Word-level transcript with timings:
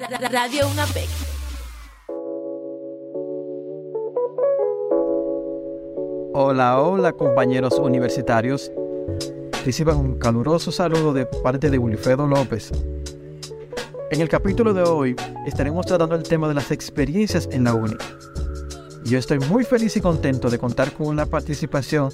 Radio 0.00 0.66
UNAPEC. 0.66 1.08
Hola, 6.32 6.80
hola 6.80 7.12
compañeros 7.12 7.78
universitarios. 7.78 8.72
Reciban 9.66 9.98
un 9.98 10.18
caluroso 10.18 10.72
saludo 10.72 11.12
de 11.12 11.26
parte 11.26 11.68
de 11.68 11.76
Wilfredo 11.76 12.26
López. 12.26 12.72
En 14.10 14.22
el 14.22 14.30
capítulo 14.30 14.72
de 14.72 14.84
hoy 14.84 15.16
estaremos 15.46 15.84
tratando 15.84 16.14
el 16.14 16.22
tema 16.22 16.48
de 16.48 16.54
las 16.54 16.70
experiencias 16.70 17.46
en 17.52 17.64
la 17.64 17.74
uni. 17.74 17.96
Yo 19.04 19.18
estoy 19.18 19.38
muy 19.38 19.64
feliz 19.64 19.94
y 19.98 20.00
contento 20.00 20.48
de 20.48 20.58
contar 20.58 20.92
con 20.92 21.14
la 21.14 21.26
participación 21.26 22.10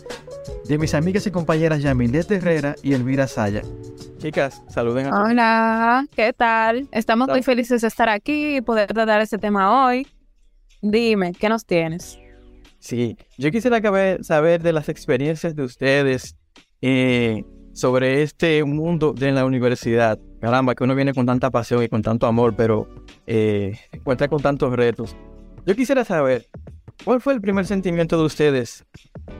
de 0.65 0.77
mis 0.77 0.93
amigas 0.93 1.25
y 1.29 1.31
compañeras 1.31 1.83
Yamilet 1.83 2.33
Herrera 2.33 2.75
y 2.83 2.95
Elvira 2.95 3.29
Saya. 3.29 3.63
Chicas, 4.27 4.61
saluden 4.67 5.07
a 5.07 5.23
Hola, 5.23 6.07
¿qué 6.17 6.33
tal? 6.33 6.89
Estamos 6.91 7.29
muy 7.29 7.45
felices 7.45 7.83
de 7.83 7.87
estar 7.87 8.09
aquí 8.09 8.57
y 8.57 8.61
poder 8.61 8.89
tratar 8.89 9.21
este 9.21 9.39
tema 9.39 9.87
hoy. 9.87 10.05
Dime, 10.83 11.33
¿qué 11.33 11.49
nos 11.49 11.65
tienes? 11.65 12.19
Sí, 12.81 13.17
yo 13.39 13.53
quisiera 13.53 13.81
saber 14.25 14.63
de 14.65 14.73
las 14.73 14.89
experiencias 14.89 15.55
de 15.55 15.63
ustedes 15.63 16.35
eh, 16.83 17.45
sobre 17.73 18.25
este 18.25 18.65
mundo 18.65 19.13
de 19.13 19.31
la 19.31 19.45
universidad. 19.45 20.19
Caramba, 20.41 20.75
que 20.75 20.83
uno 20.83 20.97
viene 20.97 21.15
con 21.15 21.25
tanta 21.25 21.53
pasión 21.53 21.85
y 21.85 21.89
con 21.89 22.03
tanto 22.03 22.27
amor, 22.27 22.57
pero 22.57 22.89
eh, 23.29 23.79
cuenta 24.03 24.27
con 24.27 24.43
tantos 24.43 24.73
retos. 24.73 25.17
Yo 25.65 25.77
quisiera 25.77 26.05
saber, 26.05 26.49
¿cuál 27.05 27.21
fue 27.21 27.33
el 27.33 27.41
primer 27.41 27.65
sentimiento 27.65 28.19
de 28.19 28.25
ustedes 28.25 28.85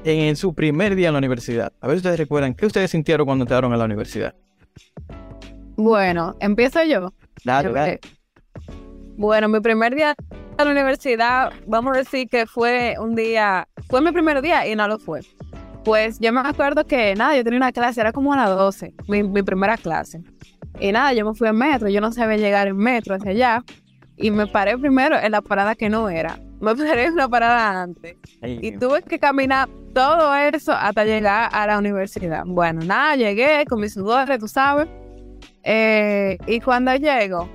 en, 0.05 0.37
su 0.37 0.55
primer 0.55 0.95
día 0.95 1.09
en 1.09 1.15
la 1.15 1.19
universidad? 1.19 1.73
A 1.81 1.89
ver 1.89 1.97
si 1.97 1.99
ustedes 1.99 2.21
recuerdan, 2.21 2.55
¿qué 2.55 2.67
ustedes 2.67 2.93
sintieron 2.93 3.27
cuando 3.27 3.43
entraron 3.43 3.73
a 3.73 3.77
la 3.77 3.85
universidad? 3.85 4.37
Bueno, 5.77 6.35
empiezo 6.41 6.83
yo. 6.85 7.13
Dale, 7.45 7.73
dale. 7.73 8.01
Bueno, 9.17 9.49
mi 9.49 9.61
primer 9.61 9.95
día 9.95 10.15
en 10.59 10.65
la 10.65 10.71
universidad, 10.73 11.53
vamos 11.67 11.95
a 11.95 11.99
decir 11.99 12.29
que 12.29 12.47
fue 12.47 12.97
un 12.99 13.15
día, 13.15 13.69
fue 13.89 14.01
mi 14.01 14.11
primer 14.11 14.41
día 14.41 14.67
y 14.67 14.75
no 14.75 14.89
lo 14.89 14.99
fue. 14.99 15.21
Pues 15.85 16.19
yo 16.19 16.33
me 16.33 16.41
acuerdo 16.41 16.87
que 16.87 17.15
nada, 17.15 17.37
yo 17.37 17.45
tenía 17.45 17.59
una 17.59 17.73
clase, 17.73 18.01
era 18.01 18.13
como 18.13 18.33
a 18.33 18.37
las 18.37 18.51
12, 18.51 18.95
mi, 19.07 19.43
primera 19.43 19.77
clase. 19.77 20.23
Y 20.81 20.93
nada, 20.93 21.13
yo 21.13 21.25
me 21.25 21.35
fui 21.35 21.49
en 21.49 21.57
metro, 21.57 21.89
yo 21.89 22.01
no 22.01 22.11
sabía 22.11 22.37
llegar 22.39 22.69
en 22.69 22.77
metro 22.77 23.15
hacia 23.15 23.31
allá. 23.31 23.65
Y 24.17 24.31
me 24.31 24.47
paré 24.47 24.79
primero 24.79 25.19
en 25.19 25.33
la 25.33 25.43
parada 25.43 25.75
que 25.75 25.91
no 25.91 26.09
era. 26.09 26.39
Me 26.61 26.75
paré 26.75 27.05
en 27.05 27.13
una 27.15 27.29
parada 27.29 27.83
antes. 27.83 28.17
y 28.43 28.73
tuve 28.79 29.03
que 29.03 29.19
caminar 29.19 29.69
todo 29.93 30.35
eso 30.35 30.73
hasta 30.73 31.05
llegar 31.05 31.51
a 31.53 31.67
la 31.67 31.79
universidad. 31.79 32.45
Bueno, 32.47 32.81
nada, 32.85 33.17
llegué 33.17 33.65
con 33.69 33.81
mis 33.81 33.95
sudores, 33.95 34.39
tú 34.39 34.49
sabes. 34.49 34.89
Eh, 35.63 36.39
y 36.47 36.61
cuando 36.61 36.95
llego, 36.95 37.49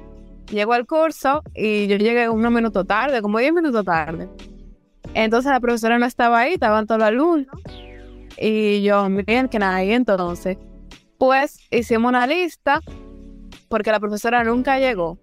llego 0.52 0.74
al 0.74 0.86
curso 0.86 1.44
y 1.56 1.88
yo 1.88 1.98
llegué 1.98 2.30
unos 2.30 2.52
minutos 2.52 2.86
tarde, 2.86 3.22
como 3.22 3.40
10 3.40 3.54
minutos 3.54 3.86
tarde. 3.86 4.28
Entonces 5.14 5.52
la 5.52 5.60
profesora 5.60 5.98
no 5.98 6.06
estaba 6.06 6.40
ahí, 6.40 6.54
estaban 6.54 6.86
todos 6.86 7.00
los 7.00 7.08
alumnos. 7.08 7.62
Y 8.38 8.82
yo, 8.82 9.08
miren 9.10 9.50
que 9.50 9.60
nada, 9.60 9.84
y 9.84 9.92
entonces, 9.92 10.58
pues 11.18 11.60
hicimos 11.70 12.10
una 12.10 12.26
lista, 12.26 12.82
porque 13.70 13.92
la 13.92 14.00
profesora 14.00 14.44
nunca 14.44 14.80
llegó. 14.80 15.18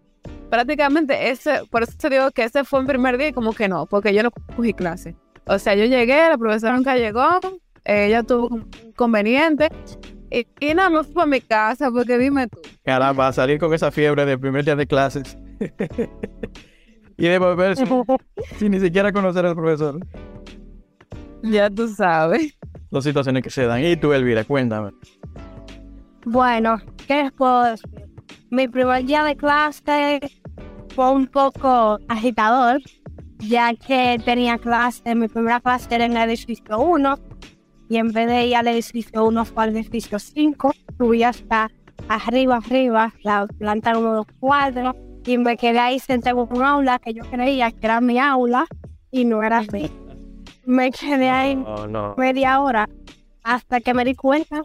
Prácticamente 0.50 1.30
ese, 1.30 1.60
por 1.70 1.82
eso 1.82 1.92
te 1.98 2.10
digo 2.10 2.30
que 2.30 2.44
ese 2.44 2.64
fue 2.64 2.80
el 2.80 2.86
primer 2.86 3.18
día 3.18 3.28
y 3.28 3.32
como 3.32 3.52
que 3.52 3.68
no, 3.68 3.86
porque 3.86 4.14
yo 4.14 4.22
no 4.22 4.30
cogí 4.30 4.72
clase. 4.72 5.14
O 5.46 5.58
sea, 5.58 5.74
yo 5.74 5.84
llegué, 5.84 6.28
la 6.28 6.38
profesora 6.38 6.76
nunca 6.76 6.96
llegó, 6.96 7.40
ella 7.84 8.22
tuvo 8.22 8.48
un 8.48 8.70
inconveniente 8.84 9.70
y, 10.30 10.74
nada, 10.74 10.90
me 10.90 11.04
fui 11.04 11.22
a 11.22 11.26
mi 11.26 11.40
casa 11.40 11.90
porque 11.90 12.18
dime 12.18 12.48
tú. 12.48 12.60
Caramba, 12.84 13.32
salir 13.32 13.58
con 13.58 13.72
esa 13.72 13.90
fiebre 13.90 14.26
del 14.26 14.38
primer 14.38 14.64
día 14.64 14.76
de 14.76 14.86
clases. 14.86 15.38
y 17.16 17.26
devolverse 17.26 17.84
sin 18.58 18.72
ni 18.72 18.80
siquiera 18.80 19.12
conocer 19.12 19.46
al 19.46 19.54
profesor. 19.54 19.98
Ya 21.42 21.70
tú 21.70 21.88
sabes. 21.88 22.58
Las 22.90 23.04
situaciones 23.04 23.42
que 23.42 23.50
se 23.50 23.66
dan. 23.66 23.84
Y 23.84 23.96
tú, 23.96 24.12
Elvira, 24.12 24.44
cuéntame. 24.44 24.92
Bueno, 26.24 26.78
¿qué 27.06 27.30
puedo 27.36 27.64
decir? 27.64 27.88
Mi 28.50 28.68
primer 28.68 29.04
día 29.04 29.24
de 29.24 29.36
clase 29.36 30.20
fue 30.98 31.12
un 31.12 31.28
poco 31.28 32.00
agitador, 32.08 32.80
ya 33.38 33.72
que 33.72 34.20
tenía 34.24 34.58
clase, 34.58 35.14
mi 35.14 35.28
primera 35.28 35.60
clase 35.60 35.94
era 35.94 36.06
en 36.06 36.16
el 36.16 36.28
edificio 36.28 36.76
1 36.76 37.18
y 37.88 37.98
en 37.98 38.08
vez 38.10 38.26
de 38.26 38.46
ir 38.46 38.56
al 38.56 38.66
edificio 38.66 39.24
1 39.24 39.44
fue 39.44 39.62
al 39.62 39.76
edificio 39.76 40.18
5, 40.18 40.72
subí 40.98 41.22
hasta 41.22 41.70
arriba, 42.08 42.56
arriba, 42.56 43.14
la 43.22 43.46
planta 43.46 43.92
número 43.92 44.26
4 44.40 44.96
y 45.24 45.38
me 45.38 45.56
quedé 45.56 45.78
ahí 45.78 46.00
sentado 46.00 46.48
en 46.50 46.58
un 46.58 46.64
aula 46.64 46.98
que 46.98 47.14
yo 47.14 47.22
creía 47.30 47.70
que 47.70 47.86
era 47.86 48.00
mi 48.00 48.18
aula 48.18 48.66
y 49.12 49.24
no 49.24 49.40
era 49.44 49.58
así. 49.58 49.88
Me 50.66 50.90
quedé 50.90 51.30
ahí 51.30 51.64
media 52.16 52.60
hora 52.60 52.88
hasta 53.44 53.78
que 53.78 53.94
me 53.94 54.04
di 54.04 54.16
cuenta 54.16 54.62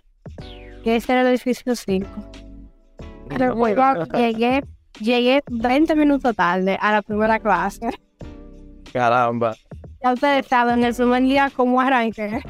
que 0.83 0.95
ese 0.95 1.11
era 1.11 1.21
el 1.21 1.27
edificio 1.27 1.75
5. 1.75 2.09
Pero 3.29 3.55
bueno, 3.55 4.03
llegué, 4.15 4.63
llegué 4.99 5.43
20 5.49 5.95
minutos 5.95 6.35
tarde 6.35 6.77
a 6.79 6.91
la 6.91 7.01
primera 7.01 7.39
clase. 7.39 7.89
Caramba. 8.91 9.55
Ya 10.03 10.13
ustedes 10.13 10.47
saben, 10.47 10.83
el 10.83 10.93
primer 10.93 11.23
día 11.23 11.51
como 11.55 11.79
arranqué. 11.79 12.41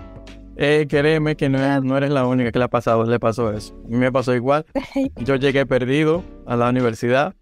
Eh, 0.56 0.86
créeme 0.88 1.36
que 1.36 1.50
no, 1.50 1.82
no, 1.82 1.98
eres 1.98 2.12
la 2.12 2.28
única 2.28 2.52
que 2.52 2.60
le 2.60 2.66
ha 2.66 2.70
pasado, 2.70 3.06
le 3.06 3.20
pasó 3.20 3.52
eso. 3.54 3.76
A 3.86 3.88
mí 3.88 3.98
me 3.98 4.12
pasó 4.12 4.36
igual. 4.36 4.66
Yo 5.18 5.36
llegué 5.36 5.66
perdido 5.66 6.24
a 6.46 6.56
la 6.56 6.70
universidad. 6.70 7.34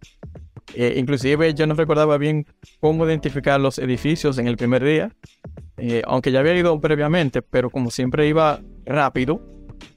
Eh, 0.73 0.95
inclusive 0.97 1.53
yo 1.53 1.67
no 1.67 1.73
recordaba 1.73 2.17
bien 2.17 2.45
cómo 2.79 3.05
identificar 3.05 3.59
los 3.59 3.77
edificios 3.77 4.37
en 4.37 4.47
el 4.47 4.55
primer 4.55 4.83
día. 4.83 5.11
Eh, 5.77 6.01
aunque 6.05 6.31
ya 6.31 6.39
había 6.39 6.55
ido 6.55 6.79
previamente, 6.79 7.41
pero 7.41 7.69
como 7.69 7.91
siempre 7.91 8.27
iba 8.27 8.61
rápido 8.85 9.41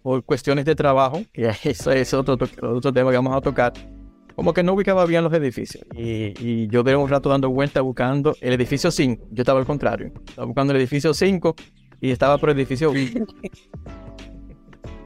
por 0.03 0.25
cuestiones 0.25 0.65
de 0.65 0.75
trabajo, 0.75 1.23
que 1.33 1.49
eso 1.65 1.93
es 1.93 2.13
otro, 2.15 2.37
otro 2.63 2.93
tema 2.93 3.11
que 3.11 3.17
vamos 3.17 3.37
a 3.37 3.41
tocar, 3.41 3.73
como 4.37 4.53
que 4.53 4.63
no 4.63 4.73
ubicaba 4.75 5.07
bien 5.07 5.25
los 5.25 5.33
edificios. 5.33 5.85
Y, 5.95 6.35
y 6.39 6.69
yo 6.69 6.83
de 6.83 6.97
un 6.97 7.09
rato 7.09 7.29
dando 7.29 7.51
vuelta 7.51 7.81
buscando 7.81 8.37
el 8.41 8.53
edificio 8.53 8.91
5. 8.91 9.29
Yo 9.31 9.43
estaba 9.43 9.61
al 9.61 9.67
contrario. 9.67 10.13
Estaba 10.27 10.47
buscando 10.47 10.73
el 10.73 10.81
edificio 10.81 11.15
5 11.15 11.55
y 12.01 12.11
estaba 12.11 12.39
por 12.39 12.51
el 12.51 12.59
edificio 12.59 12.93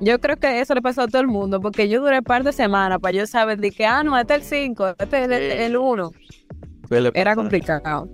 Yo 0.00 0.20
creo 0.20 0.36
que 0.36 0.60
eso 0.60 0.74
le 0.74 0.82
pasó 0.82 1.02
a 1.02 1.08
todo 1.08 1.20
el 1.20 1.26
mundo, 1.26 1.60
porque 1.60 1.88
yo 1.88 2.00
duré 2.00 2.18
un 2.18 2.24
par 2.24 2.44
de 2.44 2.52
semanas 2.52 3.00
para 3.00 3.16
yo 3.16 3.26
saber 3.26 3.58
de 3.58 3.72
que, 3.72 3.84
ah, 3.84 4.04
no, 4.04 4.16
este 4.16 4.36
es 4.36 4.52
el 4.52 4.68
5, 4.68 4.94
este 4.98 5.24
es 5.24 5.60
el 5.66 5.76
1. 5.76 6.12
Era 7.14 7.34
complicado. 7.34 8.08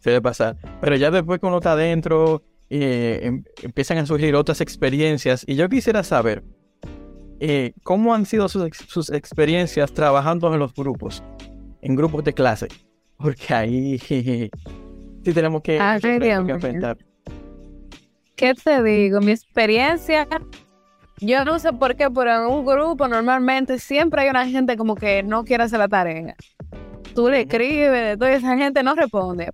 Suele 0.00 0.20
pasar. 0.20 0.56
Pero 0.80 0.96
ya 0.96 1.10
después 1.10 1.40
que 1.40 1.46
uno 1.46 1.58
está 1.58 1.72
adentro, 1.72 2.42
eh, 2.70 3.20
em, 3.22 3.44
empiezan 3.62 3.98
a 3.98 4.06
surgir 4.06 4.34
otras 4.34 4.60
experiencias. 4.60 5.44
Y 5.46 5.54
yo 5.54 5.68
quisiera 5.68 6.02
saber, 6.02 6.42
eh, 7.40 7.72
¿cómo 7.82 8.14
han 8.14 8.26
sido 8.26 8.48
sus, 8.48 9.10
experiencias 9.10 9.92
trabajando 9.92 10.52
en 10.52 10.58
los 10.58 10.74
grupos, 10.74 11.22
en 11.82 11.94
grupos 11.94 12.24
de 12.24 12.32
clase? 12.32 12.68
Porque 13.16 13.54
ahí 13.54 13.98
sí 13.98 14.50
tenemos 15.32 15.62
que, 15.62 15.78
ah, 15.80 15.98
que 16.00 16.30
enfrentar. 16.30 16.96
¿Qué 18.34 18.54
te 18.54 18.82
digo? 18.82 19.20
Mi 19.20 19.32
experiencia, 19.32 20.28
yo 21.20 21.44
no 21.44 21.58
sé 21.58 21.72
por 21.72 21.96
qué, 21.96 22.08
pero 22.08 22.36
en 22.36 22.52
un 22.52 22.64
grupo 22.64 23.08
normalmente 23.08 23.78
siempre 23.78 24.22
hay 24.22 24.30
una 24.30 24.46
gente 24.46 24.76
como 24.76 24.94
que 24.94 25.22
no 25.24 25.44
quiere 25.44 25.64
hacer 25.64 25.80
la 25.80 25.88
tarea. 25.88 26.36
Tú 27.14 27.28
le 27.28 27.40
escribes, 27.40 28.16
toda 28.16 28.32
esa 28.32 28.56
gente 28.56 28.82
no 28.84 28.94
responde. 28.94 29.50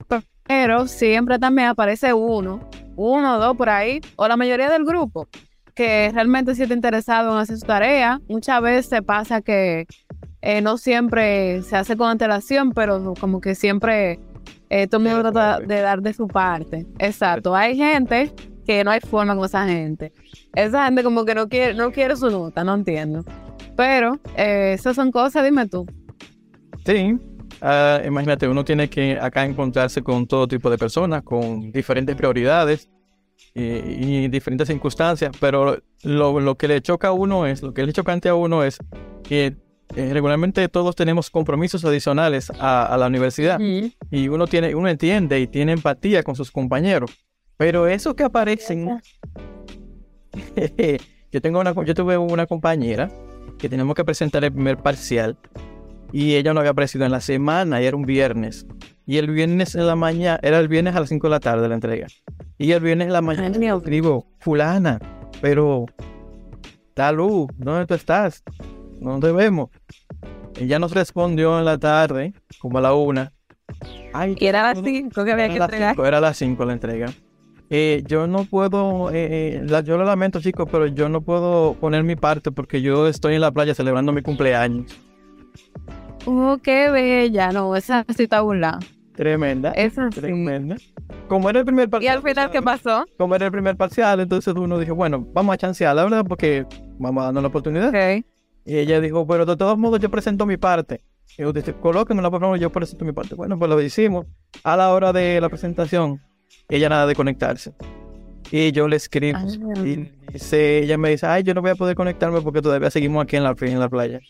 Pero 0.47 0.87
siempre 0.87 1.39
también 1.39 1.69
aparece 1.69 2.13
uno, 2.13 2.69
uno 2.97 3.37
o 3.37 3.39
dos 3.39 3.57
por 3.57 3.71
ahí, 3.71 4.03
o 4.17 4.29
la 4.29 4.37
mayoría 4.37 4.69
del 4.69 4.85
grupo, 4.85 5.29
que 5.75 6.11
realmente 6.13 6.55
sí 6.55 6.63
está 6.63 6.75
interesado 6.75 7.33
en 7.33 7.39
hacer 7.39 7.59
su 7.59 7.67
tarea. 7.67 8.21
Muchas 8.29 8.63
veces 8.63 9.03
pasa 9.03 9.43
que 9.43 9.87
eh, 10.43 10.61
no 10.61 10.79
siempre 10.79 11.63
se 11.63 11.77
hace 11.77 11.97
con 11.97 12.09
antelación, 12.09 12.73
pero 12.73 13.15
como 13.19 13.41
que 13.41 13.55
siempre 13.55 14.21
eh, 14.71 14.87
todo 14.87 15.03
el 15.03 15.09
mundo 15.09 15.33
trata 15.33 15.61
de 15.61 15.81
dar 15.81 16.01
de 16.03 16.13
su 16.13 16.29
parte. 16.29 16.87
Exacto. 16.99 17.55
Hay 17.55 17.77
gente 17.77 18.33
que 18.67 18.85
no 18.85 18.91
hay 18.91 19.01
forma 19.01 19.35
con 19.35 19.45
esa 19.45 19.67
gente. 19.67 20.13
Esa 20.55 20.87
gente 20.87 21.03
como 21.03 21.25
que 21.25 21.35
no 21.35 21.49
quiere, 21.49 21.75
no 21.75 21.91
quiere 21.91 22.17
su 22.17 22.31
nota, 22.31 22.65
no 22.65 22.75
entiendo. 22.75 23.25
Pero 23.77 24.21
eh, 24.37 24.73
esas 24.75 24.97
son 24.97 25.11
cosas, 25.11 25.45
dime 25.45 25.69
tú. 25.69 25.87
Sí, 26.87 27.19
ah, 27.61 28.01
imagínate, 28.05 28.47
uno 28.47 28.65
tiene 28.65 28.89
que 28.89 29.19
acá 29.21 29.45
encontrarse 29.45 30.03
con 30.03 30.27
todo 30.27 30.47
tipo 30.47 30.71
de 30.71 30.79
personas, 30.79 31.23
con 31.23 31.73
diferentes 31.73 32.15
prioridades 32.15 32.89
y, 33.55 34.29
diferentes 34.29 34.69
circunstancias, 34.69 35.33
pero 35.41 35.79
lo, 36.03 36.55
que 36.57 36.69
le 36.69 36.83
choca 36.83 37.09
a 37.09 37.13
uno 37.13 37.47
es, 37.47 37.63
lo 37.63 37.73
que 37.73 37.87
le 37.87 37.93
chocante 37.93 38.29
a 38.29 38.35
uno 38.35 38.65
es 38.65 38.79
que 39.23 39.57
eh, 39.97 40.13
regularmente 40.13 40.69
todos 40.69 40.97
tenemos 40.97 41.31
compromisos 41.31 41.85
adicionales 41.85 42.51
a, 42.59 42.97
la 42.99 43.07
universidad 43.07 43.61
y 43.61 44.29
uno 44.29 44.47
tiene, 44.47 44.75
uno 44.75 44.89
entiende 44.89 45.39
y 45.41 45.47
tiene 45.47 45.73
empatía 45.73 46.23
con 46.23 46.35
sus 46.35 46.51
compañeros. 46.51 47.11
Pero 47.57 47.87
esos 47.87 48.15
que 48.15 48.25
aparecen. 48.25 49.01
yo, 51.31 51.41
tengo 51.41 51.61
una, 51.61 51.73
yo 51.85 51.95
tuve 51.95 52.19
una 52.19 52.47
compañera 52.47 53.09
que 53.59 53.69
tenemos 53.69 53.95
que 53.95 54.05
presentar 54.05 54.45
el 54.45 54.53
primer 54.53 54.79
parcial. 54.79 55.37
y 56.13 56.35
ella 56.35 56.53
no 56.53 56.61
había 56.61 56.73
aparecido 56.73 57.05
en 57.05 57.13
la 57.13 57.21
semana 57.21 57.81
y 57.81 57.87
era 57.87 57.97
un 57.97 58.05
viernes. 58.05 58.67
Y 59.07 59.19
el 59.19 59.31
viernes 59.31 59.75
en 59.75 59.87
la 59.87 59.97
mañana, 59.97 60.41
era 60.43 60.59
el 60.59 60.67
viernes 60.67 60.97
a 60.97 61.01
las 61.01 61.09
5 61.11 61.27
de 61.29 61.31
la 61.31 61.41
tarde 61.41 61.69
la 61.69 61.75
entrega. 61.75 62.09
Y 62.59 62.73
el 62.73 62.81
viernes 62.83 63.09
en 63.09 63.13
la 63.13 63.21
mañana 63.21 63.49
le 63.49 63.69
escribo, 63.69 64.27
fulana, 64.39 65.01
pero 65.41 65.87
da 66.95 67.11
luz, 67.11 67.49
¿dónde 67.57 67.87
tú 67.87 67.95
estás? 67.95 68.45
No 69.01 69.19
te 69.19 69.33
vemos. 69.33 69.71
Ella 70.61 70.79
nos 70.79 70.93
respondió 70.93 71.59
en 71.59 71.65
la 71.65 71.79
tarde, 71.79 72.33
como 72.61 72.79
a 72.79 72.81
la 72.81 72.95
una. 72.95 73.33
Ay, 74.13 74.37
y 74.39 74.47
era 74.47 74.61
a 74.61 74.75
las 74.75 74.85
5 74.85 75.25
que 75.25 75.33
había 75.33 75.49
que 75.49 75.57
entregar. 75.57 75.97
era 75.99 76.19
a 76.19 76.21
las 76.21 76.37
5 76.37 76.65
la 76.65 76.73
entrega. 76.73 77.07
Eh, 77.71 78.05
yo 78.07 78.29
no 78.29 78.45
puedo, 78.45 79.11
eh, 79.11 79.65
eh 79.65 79.83
yo 79.85 79.97
lo 79.97 80.05
lamento 80.05 80.41
chicos, 80.41 80.69
pero 80.71 80.87
yo 80.87 81.09
no 81.09 81.23
puedo 81.23 81.75
poner 81.75 82.05
mi 82.05 82.15
parte 82.15 82.53
porque 82.53 82.83
yo 82.83 83.09
estoy 83.09 83.35
en 83.35 83.41
la 83.41 83.51
playa 83.51 83.75
celebrando 83.75 84.13
mi 84.13 84.23
cumpleaños. 84.23 84.97
Oh, 86.27 86.59
qué 86.63 86.91
bella, 86.91 87.51
no, 87.51 87.75
esa 87.75 88.05
sí 88.17 88.25
está 88.25 88.43
Tremenda. 89.15 89.71
Esa 89.73 90.11
tremenda. 90.11 90.77
Como 91.29 91.49
era 91.49 91.61
el 91.61 91.65
primer 91.65 91.89
parcial. 91.89 92.15
¿Y 92.15 92.17
al 92.17 92.23
final 92.23 92.51
qué 92.51 92.61
pasó? 92.61 93.05
Como 93.17 93.35
era 93.35 93.47
el 93.47 93.53
primer 93.53 93.77
parcial, 93.77 94.21
entonces 94.21 94.53
uno 94.55 94.79
dijo, 94.79 94.95
bueno, 94.95 95.27
vamos 95.33 95.55
a 95.55 95.57
chancear, 95.57 95.95
la 95.95 96.05
verdad, 96.05 96.25
porque 96.27 96.67
vamos 96.99 97.23
a 97.23 97.27
darnos 97.27 97.43
la 97.43 97.49
oportunidad. 97.49 97.89
Okay. 97.91 98.25
Y 98.65 98.79
ella 98.79 99.01
dijo, 99.01 99.27
pero 99.27 99.47
de 99.47 99.57
todos 99.57 99.79
modos 99.79 100.01
yo 100.01 100.11
presento 100.11 100.47
mi 100.47 100.57
parte. 100.57 101.01
Y 101.39 101.45
usted 101.45 101.61
dice, 101.61 101.75
colóquenme 101.75 102.23
la 102.23 102.31
palabra, 102.31 102.59
yo 102.59 102.71
presento 102.71 103.05
mi 103.05 103.13
parte. 103.13 103.35
Bueno, 103.35 103.59
pues 103.59 103.69
lo 103.69 103.81
hicimos. 103.81 104.27
A 104.65 104.77
la 104.77 104.93
hora 104.93 105.13
de 105.13 105.41
la 105.41 105.49
presentación, 105.49 106.21
ella 106.69 106.89
nada 106.89 107.07
de 107.07 107.15
conectarse. 107.15 107.73
Y 108.51 108.73
yo 108.73 108.89
le 108.89 108.97
escribo. 108.97 109.39
Y 109.85 110.11
dice, 110.33 110.79
ella 110.79 110.99
me 110.99 111.11
dice, 111.11 111.27
ay, 111.27 111.45
yo 111.45 111.55
no 111.55 111.63
voy 111.63 111.71
a 111.71 111.75
poder 111.77 111.95
conectarme 111.95 112.41
porque 112.41 112.63
todavía 112.63 112.91
seguimos 112.91 113.23
aquí 113.23 113.37
en 113.37 113.45
la, 113.45 113.55
en 113.59 113.81
la 113.81 113.89
playa. 113.89 114.21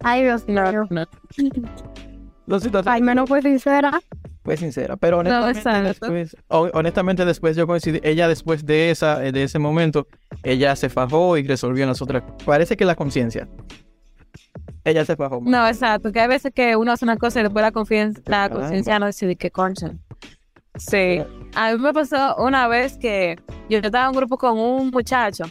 Ay, 0.00 0.22
Dios 0.22 0.48
mío. 0.48 0.88
Ay, 2.86 3.02
menos 3.02 3.28
fue 3.28 3.42
sincera. 3.42 4.00
Fue 4.44 4.56
sincera, 4.56 4.96
pero 4.96 5.20
honestamente, 5.20 5.88
después, 5.88 6.36
honestamente 6.48 7.24
después 7.24 7.56
yo 7.56 7.66
coincidí, 7.66 8.00
ella 8.02 8.26
después 8.26 8.66
de 8.66 8.90
esa, 8.90 9.18
de 9.18 9.42
ese 9.44 9.60
momento, 9.60 10.08
ella 10.42 10.74
se 10.74 10.88
fajó 10.88 11.36
y 11.36 11.46
resolvió 11.46 11.84
en 11.84 11.90
las 11.90 12.02
otras. 12.02 12.24
Parece 12.44 12.76
que 12.76 12.84
la 12.84 12.96
conciencia. 12.96 13.48
Ella 14.84 15.04
se 15.04 15.14
fajó. 15.14 15.40
No, 15.44 15.66
exacto, 15.68 16.10
que 16.10 16.20
hay 16.20 16.26
veces 16.26 16.52
que 16.52 16.74
uno 16.74 16.90
hace 16.90 17.04
una 17.04 17.16
cosa 17.16 17.38
y 17.38 17.44
después 17.44 17.62
la 17.62 17.70
conciencia 18.50 18.98
no 18.98 19.06
decide 19.06 19.36
qué 19.36 19.52
concha. 19.52 19.92
Sí, 20.74 21.22
a 21.54 21.72
mí 21.72 21.78
me 21.78 21.92
pasó 21.92 22.34
una 22.38 22.66
vez 22.66 22.98
que 22.98 23.38
yo 23.68 23.78
estaba 23.78 24.06
en 24.06 24.10
un 24.10 24.16
grupo 24.16 24.38
con 24.38 24.58
un 24.58 24.90
muchacho 24.90 25.44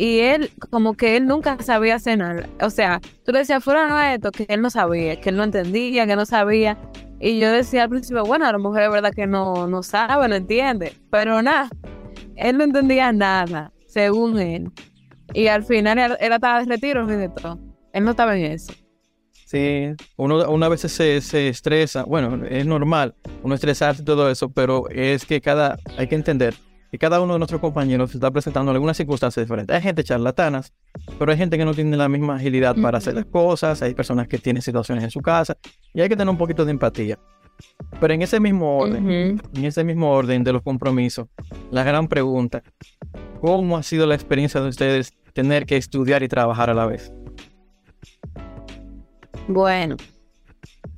y 0.00 0.20
él, 0.20 0.50
como 0.70 0.94
que 0.94 1.18
él 1.18 1.26
nunca 1.26 1.58
sabía 1.62 1.98
cenar. 1.98 2.48
O 2.62 2.70
sea, 2.70 3.02
tú 3.22 3.32
le 3.32 3.40
decías, 3.40 3.62
fuera 3.62 3.86
no 3.86 4.00
esto, 4.00 4.32
que 4.32 4.46
él 4.48 4.62
no 4.62 4.70
sabía, 4.70 5.20
que 5.20 5.28
él 5.28 5.36
no 5.36 5.44
entendía, 5.44 6.06
que 6.06 6.16
no 6.16 6.24
sabía. 6.24 6.78
Y 7.20 7.38
yo 7.38 7.52
decía 7.52 7.82
al 7.82 7.90
principio, 7.90 8.24
bueno, 8.24 8.46
a 8.46 8.52
lo 8.52 8.58
mejor 8.58 8.80
es 8.80 8.90
verdad 8.90 9.12
que 9.12 9.26
no, 9.26 9.66
no 9.66 9.82
sabe, 9.82 10.26
no 10.26 10.36
entiende. 10.36 10.94
Pero 11.10 11.42
nada, 11.42 11.68
él 12.36 12.56
no 12.56 12.64
entendía 12.64 13.12
nada, 13.12 13.74
según 13.88 14.38
él. 14.38 14.70
Y 15.34 15.48
al 15.48 15.64
final 15.64 15.98
él, 16.18 16.32
estaba 16.32 16.60
de 16.60 16.64
retiro 16.64 17.06
de 17.06 17.28
todo. 17.28 17.58
Él 17.92 18.02
no 18.02 18.12
estaba 18.12 18.38
en 18.38 18.52
eso. 18.52 18.72
Sí, 19.44 19.88
uno, 20.16 20.50
una 20.50 20.70
vez 20.70 20.80
se, 20.80 21.20
se 21.20 21.48
estresa, 21.48 22.04
bueno, 22.04 22.46
es 22.46 22.64
normal 22.64 23.14
uno 23.42 23.54
estresarse 23.54 24.00
y 24.00 24.06
todo 24.06 24.30
eso, 24.30 24.48
pero 24.48 24.88
es 24.88 25.26
que 25.26 25.42
cada, 25.42 25.76
hay 25.98 26.06
que 26.06 26.14
entender 26.14 26.54
que 26.90 26.98
cada 26.98 27.20
uno 27.20 27.34
de 27.34 27.38
nuestros 27.38 27.60
compañeros 27.60 28.10
se 28.10 28.16
está 28.16 28.30
presentando 28.30 28.70
en 28.72 28.76
algunas 28.76 28.96
circunstancias 28.96 29.44
diferentes. 29.46 29.74
Hay 29.74 29.82
gente 29.82 30.02
charlatanas, 30.02 30.72
pero 31.18 31.30
hay 31.30 31.38
gente 31.38 31.56
que 31.56 31.64
no 31.64 31.72
tiene 31.74 31.96
la 31.96 32.08
misma 32.08 32.36
agilidad 32.36 32.74
para 32.76 32.98
hacer 32.98 33.14
las 33.14 33.26
cosas, 33.26 33.80
hay 33.82 33.94
personas 33.94 34.26
que 34.26 34.38
tienen 34.38 34.62
situaciones 34.62 35.04
en 35.04 35.10
su 35.10 35.20
casa 35.20 35.56
y 35.94 36.00
hay 36.00 36.08
que 36.08 36.16
tener 36.16 36.30
un 36.30 36.38
poquito 36.38 36.64
de 36.64 36.72
empatía. 36.72 37.18
Pero 38.00 38.14
en 38.14 38.22
ese 38.22 38.40
mismo 38.40 38.78
orden, 38.78 39.40
en 39.54 39.64
ese 39.64 39.84
mismo 39.84 40.10
orden 40.10 40.42
de 40.42 40.52
los 40.52 40.62
compromisos, 40.62 41.28
la 41.70 41.84
gran 41.84 42.08
pregunta, 42.08 42.62
¿cómo 43.40 43.76
ha 43.76 43.82
sido 43.82 44.06
la 44.06 44.14
experiencia 44.14 44.60
de 44.60 44.68
ustedes 44.68 45.12
tener 45.34 45.66
que 45.66 45.76
estudiar 45.76 46.22
y 46.22 46.28
trabajar 46.28 46.70
a 46.70 46.74
la 46.74 46.86
vez? 46.86 47.12
Bueno. 49.46 49.96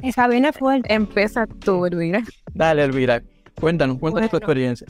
Esa 0.02 0.26
viene 0.28 0.52
fuerte. 0.52 0.92
Empieza 0.92 1.46
tú, 1.46 1.86
Elvira. 1.86 2.22
Dale, 2.54 2.84
Elvira. 2.84 3.22
Cuéntanos, 3.60 3.98
cuéntanos 3.98 4.30
tu 4.30 4.36
experiencia. 4.36 4.86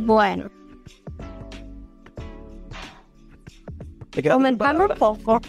Bueno. 0.00 0.50
Comentando 4.30 4.86
un 4.86 4.94
poco. 4.98 5.40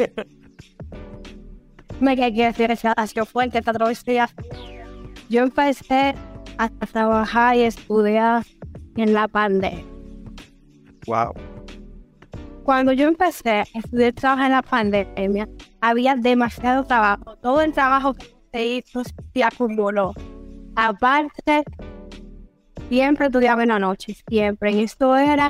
Me 1.99 2.15
quedé 2.15 2.51
decir, 2.51 2.71
ha 2.95 3.07
sido 3.07 3.25
fuerte 3.25 3.59
esta 3.59 3.73
travesía. 3.73 4.29
Yo 5.29 5.43
empecé 5.43 6.15
a 6.57 6.69
trabajar 6.69 7.55
y 7.55 7.61
estudiar 7.61 8.43
en 8.97 9.13
la 9.13 9.27
pandemia. 9.27 9.85
Wow. 11.07 11.33
Cuando 12.63 12.93
yo 12.93 13.07
empecé 13.07 13.49
a 13.49 13.61
estudiar 13.73 14.09
y 14.09 14.13
trabajar 14.13 14.45
en 14.45 14.51
la 14.51 14.61
pandemia, 14.61 15.49
había 15.81 16.15
demasiado 16.15 16.83
trabajo. 16.83 17.35
Todo 17.37 17.61
el 17.61 17.73
trabajo 17.73 18.13
que 18.13 18.27
se 18.51 18.65
hizo 18.67 19.01
se 19.03 19.43
acumuló. 19.43 20.13
Aparte, 20.75 21.63
siempre 22.91 23.27
estudiaba 23.27 23.63
en 23.63 23.69
la 23.69 23.79
noche, 23.79 24.17
siempre. 24.27 24.71
Y 24.71 24.83
esto 24.83 25.15
era 25.15 25.49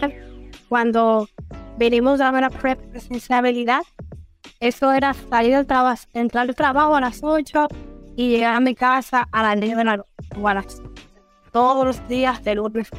cuando 0.70 1.28
venimos 1.76 2.22
a 2.22 2.30
ver 2.30 2.44
la 2.44 2.50
presencialidad. 2.52 3.82
Eso 4.60 4.92
era 4.94 5.16
salir 5.16 5.56
del 5.56 5.66
trabajo, 5.66 6.04
entrar 6.14 6.48
al 6.48 6.56
trabajo 6.56 6.96
a 6.96 7.02
las 7.02 7.24
8 7.24 7.68
y 8.16 8.30
llegar 8.30 8.54
a 8.54 8.60
mi 8.60 8.76
casa 8.76 9.28
a 9.32 9.42
las 9.42 9.60
10 9.60 9.76
de 9.76 9.84
la 9.84 9.98
noche. 9.98 10.84
todos 11.52 11.84
los 11.84 12.08
días 12.08 12.44
de 12.44 12.54
lunes. 12.54 12.90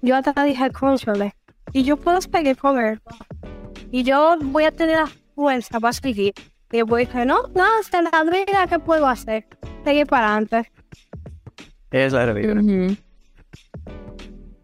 Yo 0.00 0.16
hasta 0.16 0.44
dije, 0.44 0.70
conchole, 0.70 1.34
y 1.74 1.82
yo 1.82 1.98
puedo 1.98 2.22
seguir 2.22 2.56
con 2.56 2.80
él. 2.80 2.98
Y 3.90 4.02
yo 4.02 4.38
voy 4.44 4.64
a 4.64 4.72
tener 4.72 4.96
la 4.96 5.10
fuerza 5.34 5.78
para 5.78 5.92
seguir. 5.92 6.32
Y 6.72 6.80
voy 6.80 7.02
a 7.02 7.06
decir, 7.06 7.26
no, 7.26 7.42
no, 7.54 7.64
hasta 7.78 8.00
la 8.00 8.24
vida, 8.24 8.66
¿qué 8.66 8.78
puedo 8.78 9.06
hacer? 9.06 9.46
Seguir 9.84 10.06
para 10.06 10.36
adelante. 10.36 10.72
Es 11.90 12.14
la 12.14 12.24
realidad. 12.24 12.96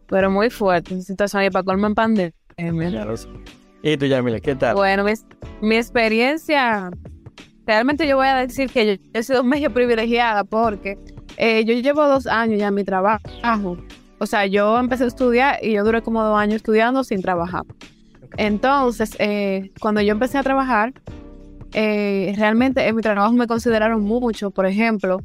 Pero 0.08 0.30
muy 0.30 0.50
fuerte 0.50 1.00
situación 1.02 1.44
y 1.44 1.50
para 1.50 1.64
colmo 1.64 1.86
en 1.86 1.94
pandemia. 1.94 2.32
¿Y 3.82 3.96
tú, 3.96 4.06
Yamila, 4.06 4.40
qué 4.40 4.54
tal? 4.54 4.74
Bueno, 4.74 5.04
mi, 5.60 5.76
experiencia, 5.76 6.90
realmente 7.66 8.06
yo 8.06 8.16
voy 8.16 8.28
a 8.28 8.36
decir 8.36 8.70
que 8.70 8.86
yo, 8.86 9.02
he 9.12 9.22
sido 9.22 9.44
medio 9.44 9.72
privilegiada 9.72 10.44
porque 10.44 10.98
eh, 11.36 11.64
yo 11.64 11.74
llevo 11.74 12.06
dos 12.06 12.26
años 12.26 12.58
ya 12.58 12.68
en 12.68 12.74
mi 12.74 12.84
trabajo. 12.84 13.22
O 14.18 14.26
sea, 14.26 14.46
yo 14.46 14.78
empecé 14.78 15.04
a 15.04 15.08
estudiar 15.08 15.58
y 15.62 15.72
yo 15.72 15.84
duré 15.84 16.00
como 16.00 16.22
dos 16.22 16.38
años 16.38 16.56
estudiando 16.56 17.04
sin 17.04 17.20
trabajar. 17.20 17.64
Entonces, 18.36 19.16
eh, 19.18 19.70
cuando 19.80 20.00
yo 20.00 20.12
empecé 20.12 20.38
a 20.38 20.42
trabajar, 20.42 20.94
eh, 21.74 22.32
realmente 22.36 22.86
en 22.86 22.96
mi 22.96 23.02
trabajo 23.02 23.32
me 23.32 23.46
consideraron 23.46 24.02
mucho. 24.02 24.50
Por 24.50 24.66
ejemplo, 24.66 25.18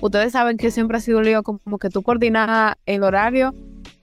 ustedes 0.00 0.32
saben 0.32 0.56
que 0.56 0.70
siempre 0.70 0.98
ha 0.98 1.00
sido 1.00 1.18
un 1.18 1.24
lío 1.24 1.42
como 1.42 1.78
que 1.78 1.88
tú 1.88 2.02
coordinas 2.02 2.76
el 2.86 3.02
horario 3.02 3.54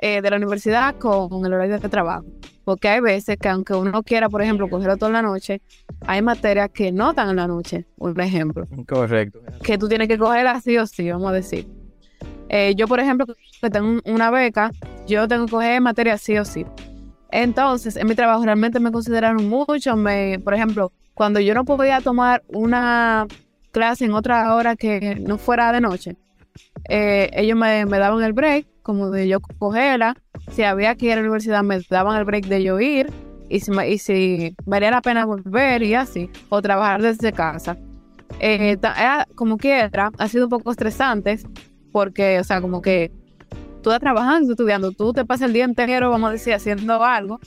eh, 0.02 0.22
de 0.22 0.30
la 0.30 0.38
universidad 0.38 0.96
con 0.96 1.46
el 1.46 1.54
horario 1.54 1.80
de 1.80 1.90
trabajo. 1.90 2.26
Porque 2.64 2.90
hay 2.90 3.00
veces 3.00 3.38
que 3.38 3.50
aunque 3.50 3.74
uno 3.74 4.04
quiera, 4.04 4.30
por 4.30 4.42
ejemplo, 4.42 4.70
cogerlo 4.70 4.98
toda 4.98 5.12
la 5.12 5.22
noche, 5.22 5.62
hay 6.06 6.22
materias 6.22 6.70
que 6.74 6.92
no 6.92 7.12
están 7.12 7.30
en 7.30 7.36
la 7.38 7.48
noche, 7.48 7.86
un 7.98 8.20
ejemplo. 8.20 8.66
Correcto. 8.88 9.40
Que 9.64 9.78
tú 9.78 9.88
tienes 9.88 10.08
que 10.08 10.18
coger 10.18 10.48
así 10.48 10.78
o 10.78 10.86
sí, 10.86 11.10
vamos 11.10 11.30
a 11.30 11.34
decir. 11.34 11.68
Eh, 12.50 12.76
yo, 12.76 12.88
por 12.88 13.00
ejemplo, 13.00 13.26
que 13.62 13.70
tengo 13.70 14.02
una 14.06 14.30
beca, 14.30 14.72
yo 15.08 15.28
tengo 15.28 15.46
que 15.46 15.52
coger 15.52 15.80
materias 15.82 16.22
sí 16.22 16.38
o 16.38 16.46
sí. 16.46 16.66
Entonces, 17.32 17.96
en 17.96 18.08
mi 18.08 18.16
trabajo 18.16 18.44
realmente 18.44 18.80
me 18.80 18.92
consideraron 18.92 19.48
mucho. 19.48 19.96
Me, 19.96 20.38
por 20.44 20.54
ejemplo, 20.54 20.92
cuando 21.14 21.40
yo 21.40 21.54
no 21.54 21.64
podía 21.64 22.02
tomar 22.02 22.44
una 22.48 23.26
clase 23.72 24.06
en 24.06 24.14
otra 24.14 24.54
hora 24.54 24.76
que 24.76 25.16
no 25.16 25.38
fuera 25.38 25.72
de 25.72 25.80
noche, 25.80 26.18
eh, 26.90 27.30
ellos 27.34 27.58
me, 27.58 27.86
daban 27.86 28.24
el 28.24 28.34
break, 28.34 28.66
como 28.82 29.10
de 29.10 29.28
yo 29.28 29.40
cogerla. 29.40 30.16
Si 30.52 30.64
había 30.64 30.96
que 30.96 31.08
ir 31.08 31.12
a 31.14 31.16
la 31.16 31.22
universidad, 31.22 31.64
me 31.64 31.80
daban 31.90 32.18
el 32.18 32.26
break 32.26 32.46
de 32.46 32.64
yo 32.64 32.80
ir. 32.80 33.12
Y 33.50 33.60
si, 33.60 33.72
y 33.72 33.98
si 33.98 34.56
valía 34.66 34.92
la 34.92 35.02
pena 35.02 35.26
volver 35.26 35.84
y 35.84 35.94
así, 35.94 36.30
o 36.50 36.62
trabajar 36.62 37.02
desde 37.02 37.34
casa. 37.34 37.78
Eh, 38.40 38.78
era, 38.82 39.28
como 39.36 39.58
quiera, 39.58 40.12
ha 40.18 40.28
sido 40.28 40.46
un 40.46 40.50
poco 40.50 40.72
estresante, 40.72 41.38
porque, 41.92 42.40
o 42.40 42.44
sea, 42.44 42.62
como 42.62 42.82
que 42.82 43.12
tú 43.82 43.90
estás 43.90 44.00
trabajando, 44.00 44.52
estudiando, 44.52 44.92
tú 44.92 45.12
te 45.12 45.26
pasas 45.26 45.48
el 45.48 45.54
día 45.54 45.66
entero, 45.66 46.10
vamos 46.10 46.30
a 46.30 46.32
decir, 46.34 46.54
haciendo 46.54 47.04
algo, 47.04 47.40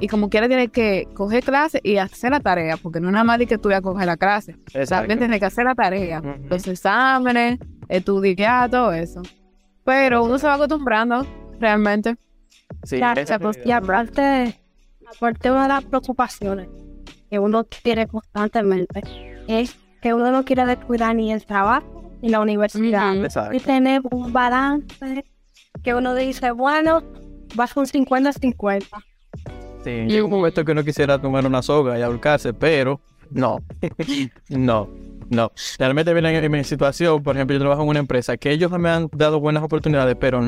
y 0.00 0.08
como 0.08 0.28
quieras 0.28 0.48
tienes 0.48 0.70
que 0.70 1.06
coger 1.14 1.44
clase 1.44 1.80
y 1.82 1.98
hacer 1.98 2.30
la 2.30 2.40
tarea, 2.40 2.76
porque 2.76 3.00
no 3.00 3.08
es 3.08 3.12
nada 3.12 3.24
más 3.24 3.38
de 3.38 3.46
que 3.46 3.58
tú 3.58 3.70
a 3.70 3.80
coger 3.80 4.06
la 4.06 4.16
clase, 4.16 4.56
también 4.88 5.18
tienes 5.18 5.38
que 5.38 5.46
hacer 5.46 5.64
la 5.64 5.74
tarea, 5.74 6.22
los 6.48 6.66
exámenes, 6.66 7.58
estudiar, 7.88 8.70
todo 8.70 8.92
eso. 8.92 9.22
Pero 9.84 10.24
uno 10.24 10.38
se 10.38 10.46
va 10.46 10.54
acostumbrando, 10.54 11.26
realmente. 11.60 12.16
Sí, 12.84 13.00
pues, 13.40 13.58
y 13.64 13.70
aparte, 13.70 14.58
aparte 15.06 15.50
una 15.50 15.62
de 15.62 15.68
las 15.68 15.84
preocupaciones 15.84 16.68
que 17.30 17.38
uno 17.38 17.64
tiene 17.64 18.06
constantemente 18.06 19.02
es 19.48 19.76
que 20.00 20.14
uno 20.14 20.30
no 20.30 20.44
quiere 20.44 20.66
descuidar 20.66 21.14
ni 21.14 21.32
el 21.32 21.44
trabajo 21.44 22.10
ni 22.20 22.28
la 22.28 22.40
universidad. 22.40 23.14
Y 23.52 23.60
tener 23.60 24.02
un 24.10 24.32
balance 24.32 25.24
que 25.82 25.94
uno 25.94 26.14
dice, 26.14 26.50
bueno, 26.52 27.02
vas 27.54 27.74
con 27.74 27.86
50-50. 27.86 28.86
Sí, 29.84 29.90
llega 30.06 30.24
un 30.24 30.30
momento 30.30 30.64
que 30.64 30.72
uno 30.72 30.82
quisiera 30.82 31.20
tomar 31.20 31.44
una 31.46 31.60
soga 31.60 31.98
y 31.98 32.02
ahorcarse, 32.02 32.54
pero 32.54 33.00
no, 33.30 33.58
no, 34.48 34.88
no. 35.30 35.52
Realmente 35.78 36.12
viene 36.12 36.36
en 36.36 36.52
mi 36.52 36.64
situación, 36.64 37.22
por 37.22 37.36
ejemplo, 37.36 37.54
yo 37.54 37.60
trabajo 37.60 37.82
en 37.82 37.88
una 37.88 38.00
empresa 38.00 38.36
que 38.36 38.50
ellos 38.50 38.70
me 38.72 38.88
han 38.88 39.08
dado 39.12 39.40
buenas 39.40 39.62
oportunidades, 39.62 40.16
pero 40.18 40.40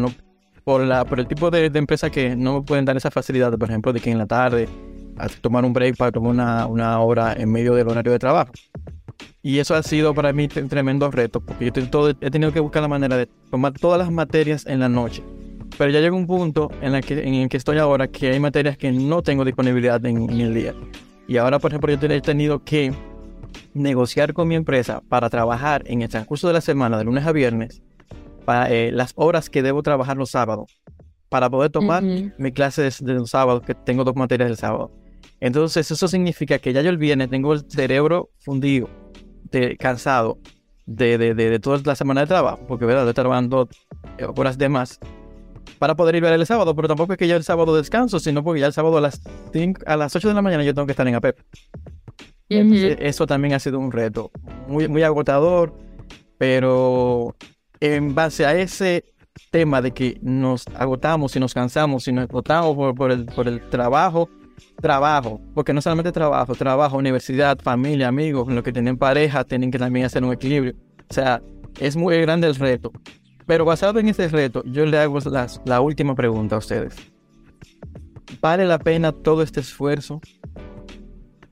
por, 0.64 0.82
el 0.82 1.28
tipo 1.28 1.50
de, 1.50 1.66
empresa 1.66 2.10
que 2.10 2.34
no 2.34 2.54
me 2.54 2.62
pueden 2.62 2.84
dar 2.84 2.96
esa 2.96 3.10
facilidad, 3.10 3.56
por 3.56 3.68
ejemplo, 3.68 3.92
de 3.92 4.00
que 4.00 4.10
en 4.10 4.18
la 4.18 4.26
tarde 4.26 4.68
a 5.16 5.28
tomar 5.28 5.64
un 5.64 5.72
break 5.72 5.96
para 5.96 6.10
tomar 6.10 6.66
una, 6.68 7.00
hora 7.00 7.32
en 7.34 7.50
medio 7.50 7.74
del 7.74 7.88
horario 7.88 8.12
de 8.12 8.18
trabajo. 8.18 8.52
Y 9.42 9.60
eso 9.60 9.74
ha 9.76 9.82
sido 9.82 10.12
para 10.12 10.32
mí 10.32 10.48
un 10.56 10.68
tremendo 10.68 11.10
reto, 11.10 11.40
porque 11.40 11.70
yo 11.70 12.10
he 12.20 12.30
tenido 12.30 12.52
que 12.52 12.60
buscar 12.60 12.82
la 12.82 12.88
manera 12.88 13.16
de 13.16 13.26
tomar 13.50 13.72
todas 13.74 13.98
las 13.98 14.10
materias 14.10 14.66
en 14.66 14.80
la 14.80 14.88
noche. 14.88 15.22
Pero 15.78 15.90
ya 15.90 16.00
llega 16.00 16.16
un 16.16 16.26
punto 16.26 16.70
en 16.80 16.96
el 16.96 17.04
que 17.48 17.56
estoy 17.56 17.78
ahora 17.78 18.08
que 18.08 18.30
hay 18.30 18.40
materias 18.40 18.76
que 18.76 18.90
no 18.90 19.22
tengo 19.22 19.44
disponibilidad 19.44 20.04
en, 20.04 20.28
el 20.28 20.52
día. 20.52 20.74
Y 21.28 21.36
ahora, 21.36 21.60
por 21.60 21.70
ejemplo, 21.70 21.94
yo 21.94 22.08
he 22.08 22.20
tenido 22.20 22.64
que 22.64 22.92
negociar 23.74 24.32
con 24.32 24.48
mi 24.48 24.54
empresa 24.54 25.02
para 25.08 25.30
trabajar 25.30 25.82
en 25.86 26.02
el 26.02 26.08
transcurso 26.08 26.46
de 26.46 26.54
la 26.54 26.60
semana, 26.60 26.98
de 26.98 27.04
lunes 27.04 27.26
a 27.26 27.32
viernes, 27.32 27.82
para 28.44 28.70
eh, 28.70 28.92
las 28.92 29.12
horas 29.16 29.50
que 29.50 29.62
debo 29.62 29.82
trabajar 29.82 30.16
los 30.16 30.30
sábados, 30.30 30.80
para 31.28 31.50
poder 31.50 31.70
tomar 31.70 32.02
mi 32.02 32.52
clases 32.52 33.04
de 33.04 33.14
los 33.14 33.30
sábados, 33.30 33.62
que 33.62 33.74
tengo 33.74 34.04
dos 34.04 34.16
materias 34.16 34.48
del 34.48 34.56
sábado. 34.56 34.92
Entonces, 35.40 35.90
eso 35.90 36.08
significa 36.08 36.58
que 36.58 36.72
ya 36.72 36.80
yo 36.80 36.90
el 36.90 36.98
viernes 36.98 37.28
tengo 37.28 37.52
el 37.52 37.64
cerebro 37.68 38.30
fundido 38.38 38.88
de, 39.50 39.76
cansado 39.76 40.38
de, 40.86 41.18
de, 41.18 41.34
de, 41.34 41.58
toda 41.58 41.78
la 41.84 41.94
semana 41.94 42.22
de 42.22 42.28
trabajo, 42.28 42.60
porque 42.66 42.86
verdad, 42.86 43.02
estoy 43.02 43.22
trabajando 43.22 43.68
horas 44.36 44.56
de 44.56 44.68
más 44.68 45.00
para 45.78 45.94
poder 45.94 46.14
ir 46.14 46.24
a 46.24 46.30
ver 46.30 46.40
el 46.40 46.46
sábado, 46.46 46.74
pero 46.74 46.88
tampoco 46.88 47.12
es 47.12 47.18
que 47.18 47.28
ya 47.28 47.36
el 47.36 47.44
sábado 47.44 47.76
descanso, 47.76 48.18
sino 48.20 48.42
porque 48.42 48.60
ya 48.60 48.66
el 48.66 48.72
sábado 48.72 48.96
a 48.96 49.00
las, 49.00 49.20
5, 49.52 49.82
a 49.86 49.96
las 49.96 50.14
8 50.14 50.28
de 50.28 50.34
la 50.34 50.42
mañana 50.42 50.64
yo 50.64 50.74
tengo 50.74 50.86
que 50.86 50.92
estar 50.92 51.06
en 51.06 51.14
APEP. 51.14 51.38
Eso 52.48 53.26
también 53.26 53.54
ha 53.54 53.58
sido 53.58 53.78
un 53.78 53.92
reto, 53.92 54.30
muy, 54.68 54.88
muy 54.88 55.02
agotador, 55.02 55.74
pero 56.38 57.34
en 57.80 58.14
base 58.14 58.46
a 58.46 58.54
ese 58.54 59.04
tema 59.50 59.82
de 59.82 59.92
que 59.92 60.18
nos 60.22 60.66
agotamos 60.68 61.36
y 61.36 61.40
nos 61.40 61.54
cansamos 61.54 62.06
y 62.08 62.12
nos 62.12 62.28
agotamos 62.28 62.94
por, 62.94 63.10
el, 63.10 63.26
por 63.26 63.48
el 63.48 63.60
trabajo, 63.68 64.28
trabajo, 64.80 65.40
porque 65.54 65.72
no 65.72 65.82
solamente 65.82 66.12
trabajo, 66.12 66.54
trabajo, 66.54 66.96
universidad, 66.96 67.58
familia, 67.60 68.08
amigos, 68.08 68.48
los 68.48 68.62
que 68.62 68.72
tienen 68.72 68.96
pareja 68.96 69.44
tienen 69.44 69.70
que 69.70 69.78
también 69.78 70.06
hacer 70.06 70.24
un 70.24 70.32
equilibrio. 70.32 70.74
O 71.08 71.14
sea, 71.14 71.42
es 71.80 71.96
muy 71.96 72.20
grande 72.20 72.46
el 72.46 72.54
reto. 72.54 72.92
Pero 73.46 73.64
basado 73.64 74.00
en 74.00 74.08
ese 74.08 74.28
reto, 74.28 74.64
yo 74.64 74.86
le 74.86 74.98
hago 74.98 75.18
la 75.64 75.80
última 75.80 76.14
pregunta 76.14 76.56
a 76.56 76.58
ustedes. 76.58 76.96
¿Vale 78.40 78.66
la 78.66 78.78
pena 78.78 79.12
todo 79.12 79.42
este 79.42 79.60
esfuerzo? 79.60 80.20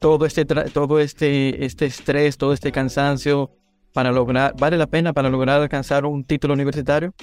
Todo 0.05 0.27
este, 0.27 0.45
todo 0.45 1.01
este, 1.01 1.65
este 1.65 1.87
estrés, 1.87 2.37
todo 2.37 2.53
este 2.53 2.71
cansancio 2.71 3.53
para 3.95 4.13
lograr, 4.13 4.55
¿vale 4.61 4.77
la 4.77 4.87
pena 4.87 5.15
para 5.15 5.31
lograr 5.31 5.63
alcanzar 5.63 6.05
un 6.05 6.25
título 6.25 6.53
universitario? 6.53 7.15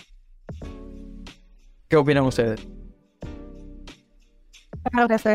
¿Qué 1.88 1.96
opinan 1.96 2.24
ustedes? 2.24 2.68
Claro 4.92 5.08
que 5.08 5.20
sí. 5.20 5.30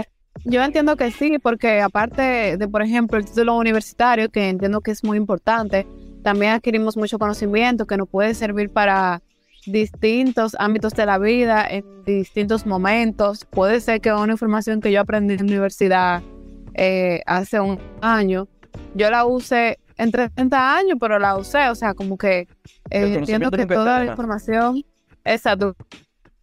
Yo 0.45 0.61
entiendo 0.61 0.97
que 0.97 1.13
sí, 1.13 1.39
porque 1.39 1.81
aparte 1.83 2.57
de, 2.57 2.67
por 2.67 2.83
ejemplo, 2.83 3.17
el 3.17 3.25
título 3.25 3.57
universitario, 3.57 4.29
que 4.29 4.49
entiendo 4.49 4.81
que 4.81 4.91
es 4.91 5.05
muy 5.05 5.17
importante, 5.17 5.87
también 6.25 6.51
adquirimos 6.51 6.97
mucho 6.97 7.17
conocimiento 7.17 7.87
que 7.87 7.97
nos 7.97 8.09
puede 8.09 8.35
servir 8.35 8.71
para 8.71 9.23
distintos 9.67 10.57
ámbitos 10.59 10.95
de 10.95 11.07
la 11.07 11.19
vida, 11.19 11.65
en 11.65 11.85
distintos 12.05 12.67
momentos. 12.67 13.45
Puede 13.45 13.81
ser 13.81 14.01
que 14.01 14.13
una 14.13 14.33
información 14.33 14.81
que 14.81 14.91
yo 14.91 15.01
aprendí 15.01 15.35
en 15.35 15.47
la 15.47 15.53
universidad 15.53 16.25
eh, 16.77 17.23
hace 17.27 17.61
un 17.61 17.81
año, 18.01 18.49
yo 18.95 19.11
la 19.11 19.25
use 19.25 19.79
entre 19.97 20.29
30 20.29 20.77
años, 20.77 20.99
pero 21.01 21.19
la 21.19 21.37
usé, 21.37 21.69
o 21.69 21.75
sea, 21.75 21.95
como 21.95 22.17
que 22.19 22.49
eh, 22.91 23.15
entiendo 23.15 23.51
que 23.51 23.67
toda 23.67 24.05
la 24.05 24.11
información, 24.11 24.85
exacto, 25.25 25.75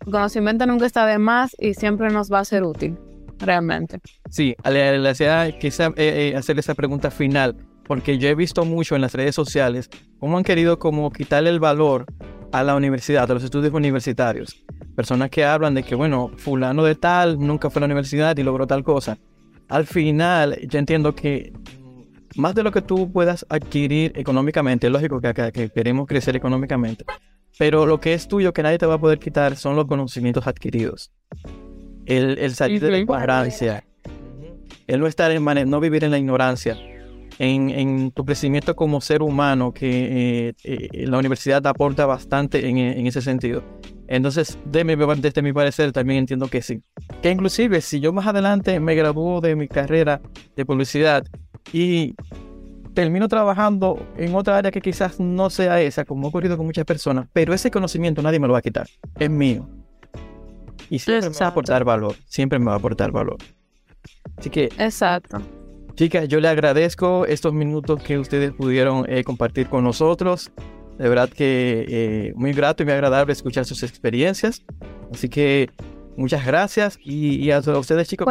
el 0.05 0.11
conocimiento 0.11 0.65
nunca 0.65 0.85
está 0.85 1.05
de 1.05 1.17
más 1.17 1.55
y 1.59 1.73
siempre 1.73 2.09
nos 2.09 2.31
va 2.31 2.39
a 2.39 2.45
ser 2.45 2.63
útil 2.63 2.97
realmente. 3.39 3.99
Sí, 4.29 4.55
le, 4.69 4.99
le 4.99 5.09
hacía 5.09 5.51
quizá 5.59 5.87
eh, 5.95 6.31
eh, 6.33 6.35
hacer 6.35 6.57
esa 6.59 6.73
pregunta 6.73 7.11
final, 7.11 7.55
porque 7.85 8.17
yo 8.17 8.29
he 8.29 8.35
visto 8.35 8.65
mucho 8.65 8.95
en 8.95 9.01
las 9.01 9.13
redes 9.13 9.35
sociales 9.35 9.89
cómo 10.19 10.37
han 10.37 10.43
querido 10.43 10.79
como 10.79 11.11
quitarle 11.11 11.49
el 11.49 11.59
valor 11.59 12.05
a 12.51 12.63
la 12.63 12.75
universidad, 12.75 13.29
a 13.29 13.33
los 13.33 13.43
estudios 13.43 13.73
universitarios. 13.73 14.63
Personas 14.95 15.29
que 15.29 15.43
hablan 15.43 15.73
de 15.73 15.83
que, 15.83 15.95
bueno, 15.95 16.31
fulano 16.37 16.83
de 16.83 16.95
tal 16.95 17.39
nunca 17.39 17.69
fue 17.69 17.79
a 17.79 17.81
la 17.81 17.85
universidad 17.85 18.37
y 18.37 18.43
logró 18.43 18.67
tal 18.67 18.83
cosa. 18.83 19.17
Al 19.69 19.85
final, 19.87 20.59
yo 20.67 20.79
entiendo 20.79 21.15
que 21.15 21.53
más 22.35 22.55
de 22.55 22.63
lo 22.63 22.71
que 22.71 22.81
tú 22.81 23.11
puedas 23.11 23.45
adquirir 23.49 24.11
económicamente, 24.15 24.87
es 24.87 24.93
lógico 24.93 25.21
que, 25.21 25.33
que 25.51 25.69
queremos 25.69 26.07
crecer 26.07 26.35
económicamente, 26.35 27.05
pero 27.57 27.85
lo 27.85 27.99
que 27.99 28.13
es 28.13 28.27
tuyo 28.27 28.53
que 28.53 28.63
nadie 28.63 28.77
te 28.77 28.85
va 28.85 28.95
a 28.95 28.99
poder 28.99 29.19
quitar 29.19 29.55
son 29.55 29.75
los 29.75 29.85
conocimientos 29.85 30.47
adquiridos 30.47 31.11
el, 32.05 32.37
el 32.39 32.55
salir 32.55 32.81
de 32.81 32.91
la 32.91 32.97
ignorancia, 32.99 33.83
el 34.87 34.99
no 34.99 35.07
estar 35.07 35.31
en 35.31 35.69
no 35.69 35.79
vivir 35.79 36.03
en 36.03 36.11
la 36.11 36.17
ignorancia, 36.17 36.77
en, 37.39 37.69
en 37.69 38.11
tu 38.11 38.25
crecimiento 38.25 38.75
como 38.75 39.01
ser 39.01 39.21
humano, 39.21 39.73
que 39.73 40.49
eh, 40.49 40.53
eh, 40.63 41.07
la 41.07 41.17
universidad 41.17 41.65
aporta 41.67 42.05
bastante 42.05 42.67
en, 42.67 42.77
en 42.77 43.07
ese 43.07 43.21
sentido. 43.21 43.63
Entonces, 44.07 44.57
de 44.65 44.83
mi, 44.83 44.95
desde 44.95 45.41
mi 45.41 45.53
parecer, 45.53 45.91
también 45.91 46.19
entiendo 46.19 46.47
que 46.47 46.61
sí. 46.61 46.81
Que 47.21 47.31
inclusive, 47.31 47.81
si 47.81 47.99
yo 47.99 48.13
más 48.13 48.27
adelante 48.27 48.79
me 48.79 48.95
gradúo 48.95 49.41
de 49.41 49.55
mi 49.55 49.67
carrera 49.67 50.21
de 50.55 50.65
publicidad 50.65 51.25
y 51.71 52.15
termino 52.93 53.27
trabajando 53.27 54.05
en 54.17 54.35
otra 54.35 54.57
área 54.57 54.71
que 54.71 54.81
quizás 54.81 55.19
no 55.19 55.49
sea 55.49 55.81
esa, 55.81 56.05
como 56.05 56.27
ha 56.27 56.29
ocurrido 56.29 56.57
con 56.57 56.65
muchas 56.65 56.85
personas, 56.85 57.27
pero 57.33 57.53
ese 57.53 57.71
conocimiento 57.71 58.21
nadie 58.21 58.39
me 58.39 58.47
lo 58.47 58.53
va 58.53 58.59
a 58.59 58.61
quitar, 58.61 58.87
es 59.17 59.29
mío. 59.29 59.67
Y 60.89 60.99
siempre 60.99 61.29
me 61.29 61.35
va 61.35 61.45
a 61.45 61.49
aportar 61.49 61.83
valor. 61.83 62.15
Siempre 62.27 62.59
me 62.59 62.65
va 62.65 62.73
a 62.73 62.77
aportar 62.77 63.11
valor. 63.11 63.37
Así 64.37 64.49
que. 64.49 64.65
Exacto. 64.77 65.41
Chicas, 65.95 66.27
yo 66.27 66.39
le 66.39 66.47
agradezco 66.47 67.25
estos 67.25 67.53
minutos 67.53 68.01
que 68.03 68.17
ustedes 68.17 68.51
pudieron 68.51 69.05
eh, 69.07 69.23
compartir 69.23 69.69
con 69.69 69.83
nosotros. 69.83 70.51
De 70.97 71.09
verdad 71.09 71.29
que 71.29 71.85
eh, 71.87 72.33
muy 72.35 72.53
grato 72.53 72.83
y 72.83 72.85
muy 72.85 72.93
agradable 72.93 73.33
escuchar 73.33 73.65
sus 73.65 73.83
experiencias. 73.83 74.63
Así 75.11 75.29
que 75.29 75.69
muchas 76.17 76.45
gracias. 76.45 76.99
Y, 77.03 77.49
a, 77.51 77.59
ustedes, 77.59 78.07
chicos. 78.07 78.25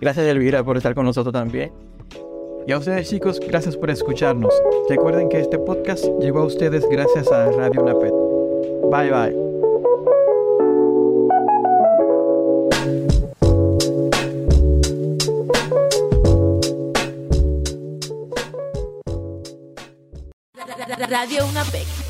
Gracias, 0.00 0.26
Elvira, 0.26 0.64
por 0.64 0.76
estar 0.76 0.94
con 0.94 1.04
nosotros 1.04 1.32
también. 1.32 1.72
Y 2.66 2.72
a 2.72 2.78
ustedes, 2.78 3.08
chicos, 3.08 3.40
gracias 3.40 3.76
por 3.76 3.90
escucharnos. 3.90 4.52
Recuerden 4.90 5.28
que 5.28 5.40
este 5.40 5.58
podcast 5.58 6.04
llegó 6.20 6.40
a 6.40 6.44
ustedes 6.44 6.86
gracias 6.90 7.30
a 7.32 7.50
Radio 7.52 7.82
Napet. 7.82 8.12
Bye, 8.90 9.10
bye. 9.10 9.47
Radio 21.18 21.44
Una 21.46 21.62
Unapec 21.62 22.07